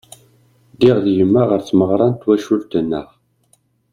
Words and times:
Ddiɣ 0.73 0.97
d 1.05 1.05
yemma 1.17 1.41
ɣer 1.49 1.61
tmeɣra 1.63 2.07
n 2.11 2.15
twacult-nneɣ. 2.21 3.07